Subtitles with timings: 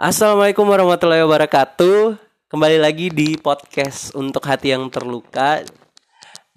[0.00, 2.16] Assalamualaikum warahmatullahi wabarakatuh.
[2.48, 5.60] Kembali lagi di podcast untuk hati yang terluka.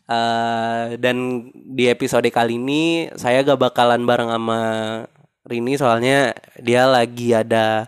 [0.08, 4.59] Uh, dan di episode kali ini saya gak bakalan bareng sama
[5.43, 7.83] Rini soalnya dia lagi ada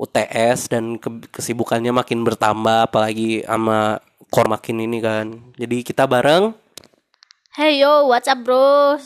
[0.00, 4.00] UTS dan ke kesibukannya makin bertambah apalagi sama
[4.32, 5.52] kor makin ini kan.
[5.60, 6.56] Jadi kita bareng.
[7.52, 8.96] Hey yo, what's up bro?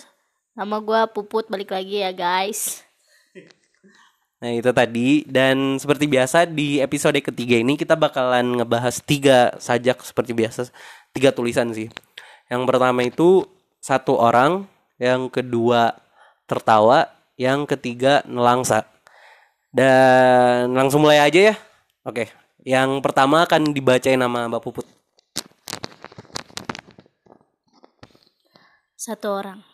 [0.54, 2.86] Nama gue Puput balik lagi ya guys.
[4.44, 10.04] Nah itu tadi dan seperti biasa di episode ketiga ini kita bakalan ngebahas tiga sajak
[10.04, 10.68] seperti biasa
[11.16, 11.88] tiga tulisan sih.
[12.52, 13.48] Yang pertama itu
[13.80, 14.68] satu orang,
[15.00, 15.96] yang kedua
[16.44, 17.08] tertawa,
[17.40, 18.84] yang ketiga nelangsa.
[19.72, 21.54] Dan langsung mulai aja ya.
[22.04, 22.28] Oke,
[22.68, 24.84] yang pertama akan dibacain nama Mbak Puput.
[28.92, 29.64] Satu orang.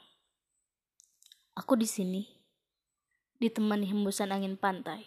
[1.59, 2.40] Aku di sini
[3.41, 5.03] ditemani hembusan angin pantai.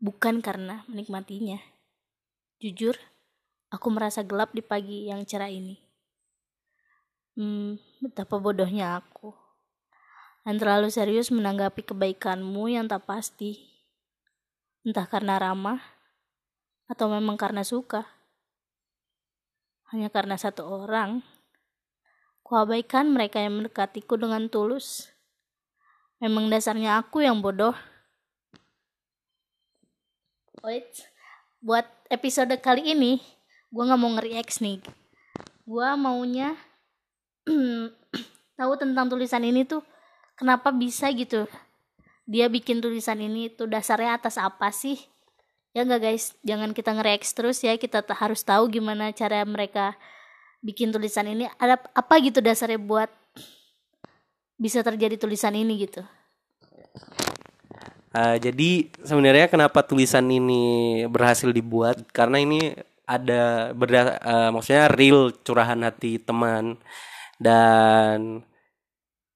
[0.00, 1.60] Bukan karena menikmatinya.
[2.56, 2.96] Jujur,
[3.68, 5.76] aku merasa gelap di pagi yang cerah ini.
[7.36, 9.36] Hmm, betapa bodohnya aku.
[10.48, 13.60] Dan terlalu serius menanggapi kebaikanmu yang tak pasti.
[14.80, 15.82] Entah karena ramah,
[16.88, 18.06] atau memang karena suka.
[19.92, 21.20] Hanya karena satu orang,
[22.46, 25.15] kuabaikan mereka yang mendekatiku dengan tulus.
[26.16, 27.76] Memang dasarnya aku yang bodoh.
[30.64, 31.04] Wait,
[31.60, 33.20] buat episode kali ini,
[33.68, 34.80] gue gak mau nge-react nih.
[35.68, 36.56] Gue maunya
[38.58, 39.84] tahu tentang tulisan ini tuh
[40.38, 41.44] kenapa bisa gitu.
[42.26, 44.98] Dia bikin tulisan ini tuh dasarnya atas apa sih?
[45.76, 46.32] Ya enggak guys?
[46.42, 47.76] Jangan kita nge terus ya.
[47.76, 49.94] Kita harus tahu gimana cara mereka
[50.64, 51.46] bikin tulisan ini.
[51.60, 53.12] Ada apa gitu dasarnya buat
[54.56, 56.02] bisa terjadi tulisan ini gitu?
[58.16, 62.00] Uh, jadi sebenarnya kenapa tulisan ini berhasil dibuat?
[62.16, 62.72] Karena ini
[63.04, 66.80] ada berda uh, maksudnya real curahan hati teman.
[67.36, 68.40] Dan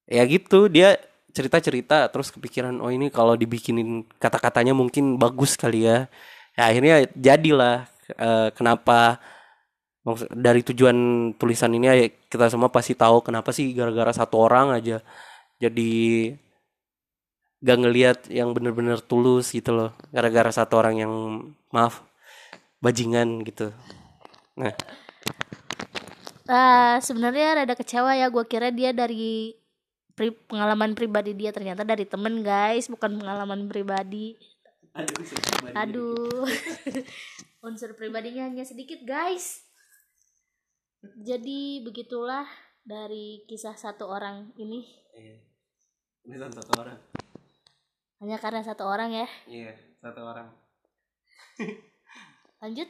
[0.09, 0.97] ya gitu dia
[1.31, 6.11] cerita-cerita terus kepikiran oh ini kalau dibikinin kata-katanya mungkin bagus kali ya,
[6.57, 7.87] ya akhirnya jadilah
[8.19, 9.21] uh, kenapa
[10.33, 10.97] dari tujuan
[11.37, 11.95] tulisan ini ya
[12.25, 14.97] kita semua pasti tahu kenapa sih gara-gara satu orang aja
[15.61, 15.93] jadi
[17.61, 19.93] gak ngelihat yang bener-bener tulus gitu loh.
[20.09, 21.13] Gara-gara satu orang yang
[21.69, 22.01] maaf
[22.81, 23.69] bajingan gitu.
[24.57, 24.73] Nah.
[26.49, 29.53] Uh, sebenarnya rada kecewa ya gue kira dia dari
[30.17, 31.53] pri pengalaman pribadi dia.
[31.53, 34.33] Ternyata dari temen guys bukan pengalaman pribadi.
[34.97, 35.23] Aduh,
[35.77, 36.49] aduh.
[37.61, 39.70] unsur pribadinya hanya sedikit guys
[41.01, 42.45] jadi begitulah
[42.85, 44.85] dari kisah satu orang ini.
[45.17, 45.37] Iya.
[46.21, 46.97] ini satu orang.
[48.21, 49.27] Hanya karena satu orang ya?
[49.49, 50.49] Iya satu orang.
[52.61, 52.89] Lanjut.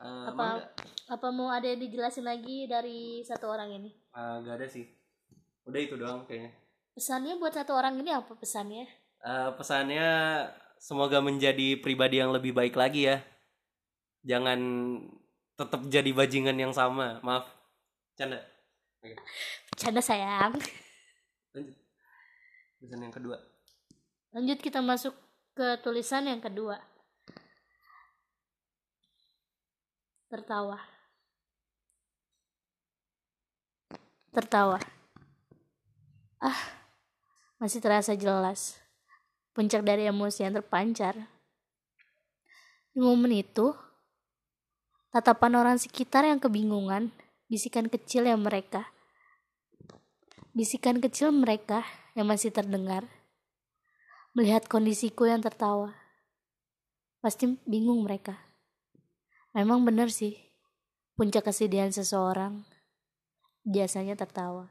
[0.00, 0.68] Uh, apa
[1.08, 3.90] apa mau ada yang dijelasin lagi dari satu orang ini?
[4.12, 4.84] Uh, gak ada sih.
[5.64, 6.52] Udah itu doang kayaknya.
[6.92, 8.86] Pesannya buat satu orang ini apa pesannya?
[9.24, 10.08] Uh, pesannya
[10.76, 13.24] semoga menjadi pribadi yang lebih baik lagi ya.
[14.24, 14.60] Jangan
[15.54, 17.22] tetap jadi bajingan yang sama.
[17.22, 17.46] Maaf.
[18.14, 18.38] Canda.
[19.04, 19.18] Okay.
[19.76, 20.56] canda sayang.
[21.52, 21.76] Lanjut.
[22.80, 23.36] Pesan yang kedua.
[24.32, 25.14] Lanjut kita masuk
[25.52, 26.80] ke tulisan yang kedua.
[30.32, 30.80] Tertawa.
[34.34, 34.78] Tertawa.
[36.42, 36.84] Ah
[37.64, 38.76] masih terasa jelas.
[39.56, 41.16] Puncak dari emosi yang terpancar.
[42.92, 43.72] Di momen itu
[45.14, 47.14] tatapan orang sekitar yang kebingungan
[47.46, 48.90] bisikan kecil yang mereka
[50.50, 51.86] bisikan kecil mereka
[52.18, 53.06] yang masih terdengar
[54.34, 55.94] melihat kondisiku yang tertawa
[57.22, 58.34] pasti bingung mereka
[59.54, 60.34] Memang benar sih,
[61.14, 62.66] puncak kesedihan seseorang
[63.62, 64.66] biasanya tertawa.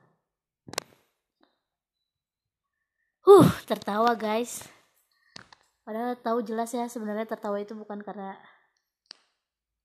[3.24, 4.68] Huh, tertawa guys.
[5.88, 8.36] Padahal tahu jelas ya sebenarnya tertawa itu bukan karena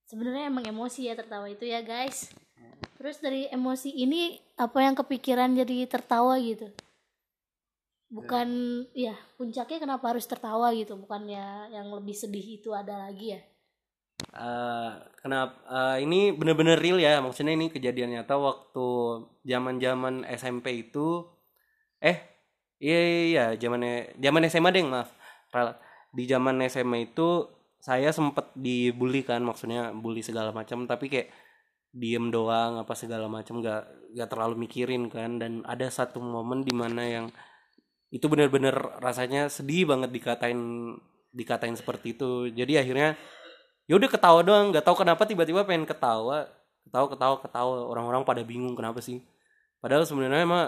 [0.08, 2.32] sebenarnya emang emosi ya tertawa itu ya guys.
[2.98, 6.72] Terus dari emosi ini apa yang kepikiran jadi tertawa gitu?
[8.08, 8.48] Bukan
[8.96, 10.96] ya puncaknya kenapa harus tertawa gitu?
[10.96, 13.40] Bukannya yang lebih sedih itu ada lagi ya?
[14.34, 14.90] uh,
[15.20, 18.88] kenapa uh, ini bener-bener real ya maksudnya ini kejadian nyata waktu
[19.46, 21.26] zaman zaman SMP itu
[22.02, 22.18] eh
[22.82, 23.80] iya iya, iya zaman
[24.18, 25.10] zaman SMA deh maaf
[26.14, 27.46] di zaman SMA itu
[27.78, 31.28] saya sempet dibully kan maksudnya bully segala macam tapi kayak
[31.94, 35.40] diem doang apa segala macam gak gak terlalu mikirin kan.
[35.40, 37.26] Dan ada satu momen di mana yang
[38.08, 38.72] itu bener-bener
[39.04, 40.60] rasanya sedih banget dikatain
[41.32, 42.48] dikatain seperti itu.
[42.52, 43.16] Jadi akhirnya
[43.88, 46.48] ya udah ketawa doang nggak tahu kenapa tiba-tiba pengen ketawa
[46.88, 47.76] ketawa ketawa ketawa.
[47.88, 49.24] Orang-orang pada bingung kenapa sih.
[49.80, 50.66] Padahal sebenarnya mah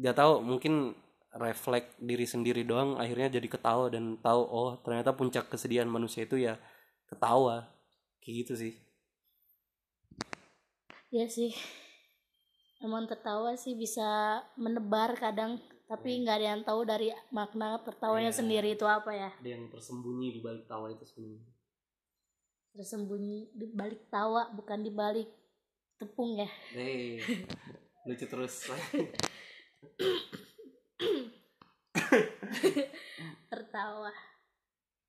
[0.00, 0.96] nggak tahu mungkin
[1.30, 6.38] refleks diri sendiri doang akhirnya jadi ketawa dan tahu oh ternyata puncak kesedihan manusia itu
[6.38, 6.58] ya
[7.06, 7.70] ketawa.
[8.18, 8.72] Kayak gitu sih.
[11.10, 11.54] Ya sih.
[12.80, 15.60] Emang tertawa sih bisa menebar kadang
[15.90, 18.38] tapi nggak ada yang tahu dari makna tertawanya Iya.
[18.38, 19.30] sendiri itu apa ya.
[19.42, 21.42] Ada yang tersembunyi di balik tawa itu sebenarnya.
[22.78, 25.26] Tersembunyi di balik tawa bukan di balik
[25.98, 26.46] tepung ya.
[26.72, 27.18] Hei,
[28.06, 28.70] lucu terus
[33.52, 34.12] tertawa.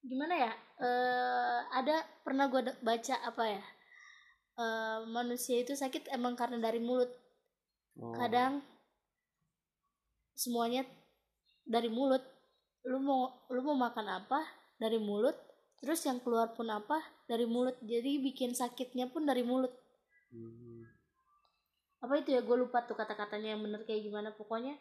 [0.01, 0.53] Gimana ya?
[0.81, 3.63] Eh ada pernah gue baca apa ya?
[4.57, 7.09] Eh manusia itu sakit emang karena dari mulut.
[7.99, 8.15] Oh.
[8.15, 8.63] kadang
[10.33, 10.87] semuanya
[11.67, 12.23] dari mulut.
[12.87, 14.41] Lu mau lu mau makan apa
[14.79, 15.35] dari mulut
[15.81, 16.97] terus yang keluar pun apa
[17.29, 17.77] dari mulut.
[17.83, 19.73] Jadi bikin sakitnya pun dari mulut.
[20.31, 20.87] Hmm.
[22.01, 22.41] apa itu ya?
[22.41, 24.33] Gue lupa tuh kata-katanya yang bener kayak gimana.
[24.33, 24.73] Pokoknya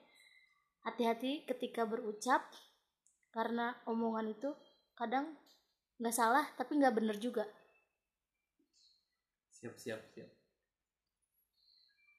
[0.84, 2.44] hati-hati ketika berucap
[3.30, 4.50] karena omongan itu
[4.96, 5.36] kadang
[6.00, 7.44] nggak salah tapi nggak bener juga.
[9.60, 10.30] Siap siap siap.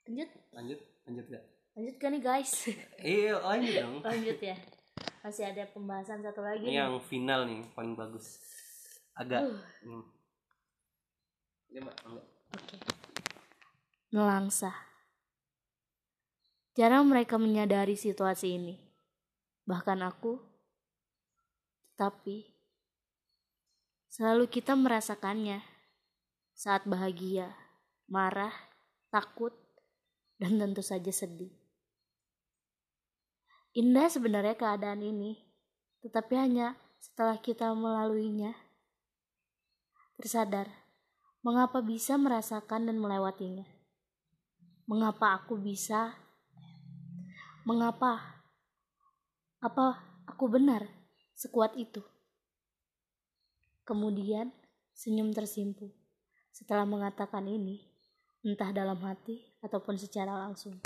[0.05, 0.29] Lanjut?
[0.53, 2.51] Lanjut lanjut gak lanjut kan nih guys?
[3.01, 3.95] Iya lanjut dong.
[4.05, 4.57] Lanjut ya.
[5.21, 6.81] Masih ada pembahasan satu lagi ini nih.
[6.81, 8.41] yang final nih paling bagus.
[9.17, 10.03] Agak Uh, hmm.
[11.71, 12.27] Ini, Mbak, enggak.
[14.11, 14.90] Oke.
[16.71, 18.75] Jarang mereka menyadari situasi ini.
[19.67, 20.39] Bahkan aku.
[21.99, 22.47] Tapi
[24.07, 25.59] selalu kita merasakannya
[26.55, 27.51] saat bahagia,
[28.07, 28.53] marah,
[29.11, 29.51] takut,
[30.39, 31.51] dan tentu saja sedih.
[33.75, 35.41] Indah sebenarnya keadaan ini,
[36.03, 38.53] tetapi hanya setelah kita melaluinya,
[40.19, 40.69] tersadar
[41.41, 43.65] mengapa bisa merasakan dan melewatinya.
[44.85, 46.20] Mengapa aku bisa?
[47.61, 48.41] Mengapa?
[49.61, 50.89] Apa aku benar
[51.37, 52.01] sekuat itu?
[53.85, 54.49] Kemudian
[54.97, 55.93] senyum tersimpu
[56.49, 57.85] setelah mengatakan ini,
[58.41, 60.77] entah dalam hati ataupun secara langsung.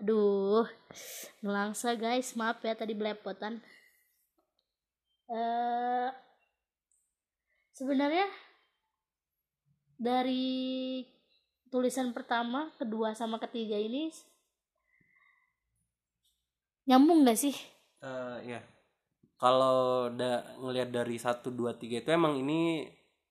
[0.00, 0.68] Aduh,
[1.40, 3.60] nelangsa guys, maaf ya tadi belepotan.
[5.32, 6.08] Eh,
[7.72, 8.28] sebenarnya
[9.96, 11.00] dari
[11.72, 14.12] tulisan pertama, kedua sama ketiga ini
[16.84, 17.56] nyambung gak sih?
[18.04, 18.60] Eh, ya
[19.40, 22.84] kalau udah ngelihat dari satu dua tiga itu emang ini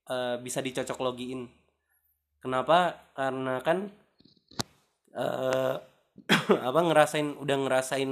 [0.10, 1.46] eh, bisa dicocok logiin
[2.42, 3.14] kenapa?
[3.14, 3.88] Karena kan
[5.12, 5.76] eh
[6.68, 8.12] apa ngerasain udah ngerasain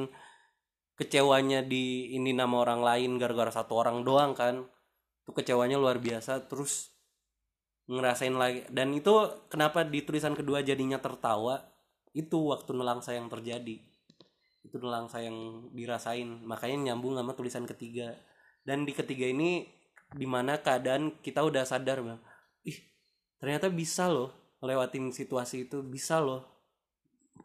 [0.99, 4.67] kecewanya di ini nama orang lain gara-gara satu orang doang kan.
[5.23, 6.45] Itu kecewanya luar biasa.
[6.51, 6.91] Terus
[7.89, 8.61] ngerasain lagi.
[8.69, 9.11] Dan itu
[9.49, 11.65] kenapa di tulisan kedua jadinya tertawa?
[12.13, 13.81] Itu waktu nelangsa yang terjadi.
[14.61, 16.45] Itu nelangsa yang dirasain.
[16.45, 18.13] Makanya nyambung sama tulisan ketiga.
[18.61, 19.65] Dan di ketiga ini
[20.13, 22.21] di mana keadaan kita udah sadar bang.
[22.69, 22.77] Ih
[23.41, 24.29] ternyata bisa loh
[24.61, 25.81] lewatin situasi itu.
[25.81, 26.45] Bisa loh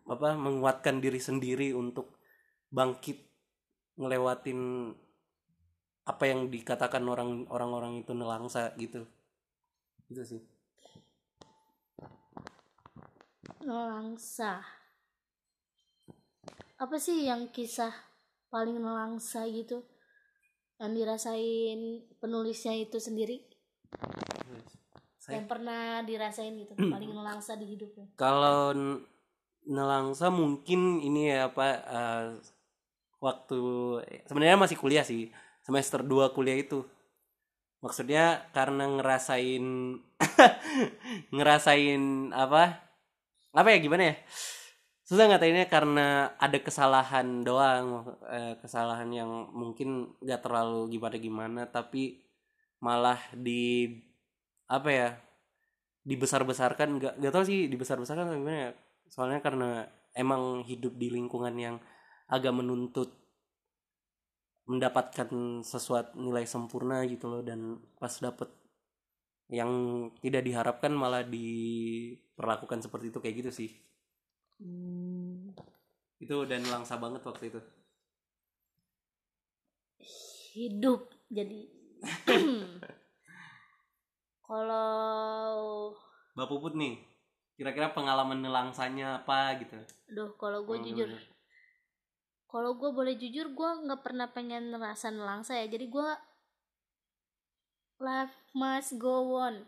[0.05, 2.21] apa menguatkan diri sendiri untuk
[2.69, 3.17] bangkit
[3.97, 4.91] ngelewatin
[6.05, 9.09] apa yang dikatakan orang orang-orang itu nelangsa gitu
[10.11, 10.43] gitu sih
[13.65, 14.61] Nelangsa.
[16.77, 17.97] Apa sih yang kisah
[18.53, 19.89] paling nelangsa gitu?
[20.77, 21.81] Yang dirasain
[22.21, 23.41] penulisnya itu sendiri?
[25.17, 28.05] saya Yang pernah dirasain gitu, paling nelangsa di hidupnya.
[28.21, 28.77] kalau
[29.65, 32.27] nelangsa mungkin ini ya apa eh,
[33.17, 33.61] waktu
[34.29, 35.33] sebenarnya masih kuliah sih
[35.65, 36.85] semester 2 kuliah itu
[37.85, 39.65] maksudnya karena ngerasain
[41.37, 42.81] ngerasain apa?
[43.53, 44.17] Apa ya gimana ya?
[45.05, 52.25] Susah ngatainnya karena ada kesalahan doang eh, kesalahan yang mungkin gak terlalu gimana gimana tapi
[52.81, 53.93] malah di
[54.65, 55.09] apa ya
[56.09, 56.89] dibesar-besarkan.
[56.97, 58.73] Nggak nggak tahu sih dibesar-besarkan atau gimana ya.
[59.13, 59.85] Soalnya karena
[60.17, 61.77] emang hidup di lingkungan yang
[62.33, 63.24] agak menuntut
[64.65, 65.29] mendapatkan
[65.61, 68.49] sesuatu nilai sempurna gitu loh dan pas dapet
[69.53, 69.71] yang
[70.25, 73.71] tidak diharapkan malah diperlakukan seperti itu kayak gitu sih.
[74.57, 75.53] Hmm,
[76.17, 77.61] itu dan langsa banget waktu itu.
[80.57, 81.61] Hidup jadi.
[84.45, 85.97] Kalau
[86.37, 87.01] Mbak Puput nih
[87.55, 89.79] kira-kira pengalaman nelangsanya apa gitu?
[90.11, 91.34] Aduh kalau gue jujur gimana?
[92.55, 95.67] Kalau gue boleh jujur gue nggak pernah pengen ngerasa nelangsa ya.
[95.67, 96.09] Jadi gue
[97.99, 99.67] life must go on.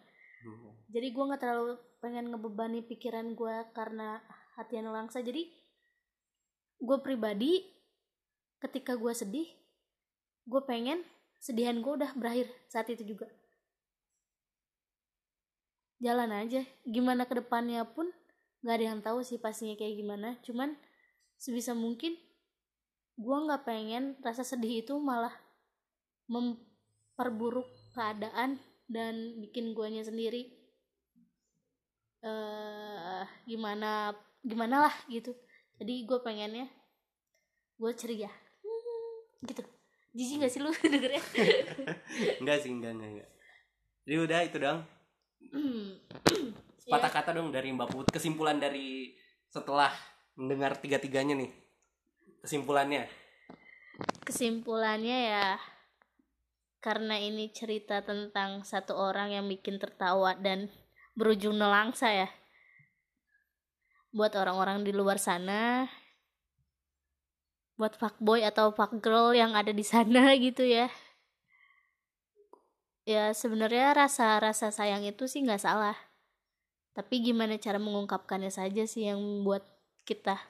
[0.94, 4.22] Jadi gue nggak terlalu pengen ngebebani pikiran gue karena
[4.54, 5.18] hati yang nelangsa.
[5.18, 5.50] Jadi
[6.78, 7.66] gue pribadi
[8.62, 9.50] ketika gue sedih
[10.46, 11.02] gue pengen
[11.42, 13.26] sedihan gue udah berakhir saat itu juga.
[15.98, 16.62] Jalan aja.
[16.86, 18.14] Gimana ke depannya pun
[18.62, 20.38] nggak ada yang tahu sih pastinya kayak gimana.
[20.46, 20.78] Cuman
[21.34, 22.14] sebisa mungkin
[23.16, 25.32] gue nggak pengen rasa sedih itu malah
[26.28, 30.52] memperburuk keadaan dan bikin guanya sendiri.
[32.20, 34.12] Eh gimana
[34.44, 35.32] gimana lah gitu.
[35.80, 36.68] Jadi gue pengennya
[37.80, 38.30] gue ceria.
[39.44, 39.64] Gitu.
[40.16, 41.20] Jijik gak sih lu dengernya?
[42.40, 43.30] Enggak sih enggak enggak, enggak.
[44.06, 44.80] jadi udah itu dong
[46.92, 48.06] patah kata dong dari Mbak Put.
[48.14, 49.12] Kesimpulan dari
[49.50, 49.90] setelah
[50.38, 51.65] mendengar tiga-tiganya nih
[52.46, 53.10] kesimpulannya?
[54.22, 55.48] Kesimpulannya ya
[56.78, 60.70] karena ini cerita tentang satu orang yang bikin tertawa dan
[61.18, 62.30] berujung nelangsa ya.
[64.14, 65.90] Buat orang-orang di luar sana
[67.76, 70.88] buat fuckboy atau fuckgirl yang ada di sana gitu ya.
[73.06, 75.94] Ya sebenarnya rasa rasa sayang itu sih nggak salah.
[76.96, 79.68] Tapi gimana cara mengungkapkannya saja sih yang membuat
[80.08, 80.40] kita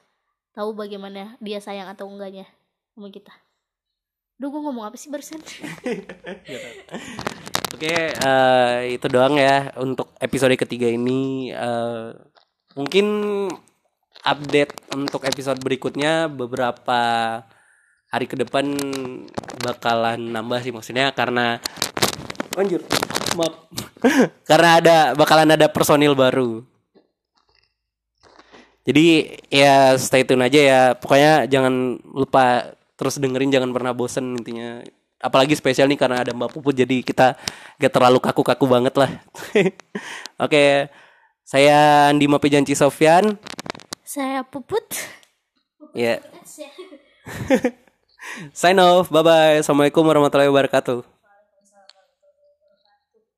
[0.57, 2.49] tahu bagaimana dia sayang atau enggaknya
[2.97, 3.29] sama kita.
[4.41, 5.37] Duh gue ngomong apa sih barusan?
[7.77, 11.53] Oke, eh, itu doang ya untuk episode ketiga ini.
[11.53, 12.09] eh,
[12.73, 13.05] mungkin
[14.25, 17.01] update untuk episode berikutnya beberapa
[18.09, 18.73] hari ke depan
[19.61, 21.61] bakalan nambah sih maksudnya karena
[22.57, 22.81] anjir
[23.37, 23.69] maaf.
[24.49, 26.65] karena ada bakalan ada personil baru
[28.87, 30.81] jadi ya stay tune aja ya.
[30.95, 34.79] Pokoknya jangan lupa terus dengerin jangan pernah bosen intinya.
[35.19, 37.35] Apalagi spesial nih karena ada Mbak Puput jadi kita
[37.81, 39.11] gak terlalu kaku-kaku banget lah.
[40.45, 40.87] Oke
[41.43, 43.35] saya Andi Mapijanci Sofyan
[44.07, 44.87] saya puput.
[45.91, 46.23] Ya.
[48.55, 49.11] Sign off.
[49.11, 51.16] Bye bye assalamualaikum warahmatullahi wabarakatuh